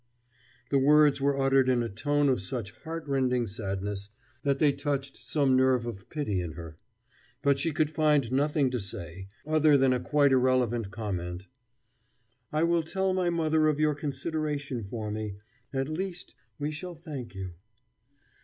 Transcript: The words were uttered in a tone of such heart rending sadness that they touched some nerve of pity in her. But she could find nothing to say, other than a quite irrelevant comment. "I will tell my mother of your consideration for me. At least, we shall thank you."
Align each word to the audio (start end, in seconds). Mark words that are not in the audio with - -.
The 0.71 0.79
words 0.79 1.21
were 1.21 1.39
uttered 1.39 1.69
in 1.69 1.83
a 1.83 1.87
tone 1.87 2.27
of 2.27 2.41
such 2.41 2.71
heart 2.81 3.07
rending 3.07 3.45
sadness 3.45 4.09
that 4.41 4.57
they 4.57 4.71
touched 4.71 5.23
some 5.23 5.55
nerve 5.55 5.85
of 5.85 6.09
pity 6.09 6.41
in 6.41 6.53
her. 6.53 6.79
But 7.43 7.59
she 7.59 7.71
could 7.71 7.91
find 7.91 8.31
nothing 8.31 8.71
to 8.71 8.79
say, 8.79 9.27
other 9.45 9.77
than 9.77 9.93
a 9.93 9.99
quite 9.99 10.31
irrelevant 10.31 10.89
comment. 10.89 11.45
"I 12.51 12.63
will 12.63 12.81
tell 12.81 13.13
my 13.13 13.29
mother 13.29 13.67
of 13.67 13.79
your 13.79 13.93
consideration 13.93 14.83
for 14.83 15.11
me. 15.11 15.35
At 15.71 15.87
least, 15.87 16.33
we 16.57 16.71
shall 16.71 16.95
thank 16.95 17.35
you." 17.35 17.51